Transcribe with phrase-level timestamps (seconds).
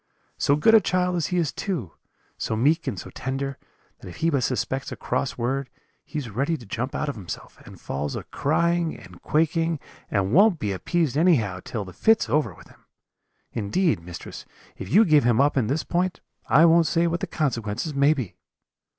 [0.39, 1.91] So good a child as he is too:
[2.35, 3.59] so meek and so tender,
[3.99, 5.69] that if he but suspects a cross word,
[6.03, 9.79] he is ready to jump out of himself, and falls a crying and quaking,
[10.09, 12.83] and won't be appeased anyhow, till the fit's over with him.
[13.53, 14.43] Indeed, mistress,
[14.75, 18.15] if you give him up in this point, I won't say what the consequences may
[18.15, 18.33] be.'